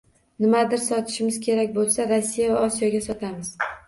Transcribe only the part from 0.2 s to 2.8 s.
Nimadir sotishimiz kerak bo‘lsa, Rossiya va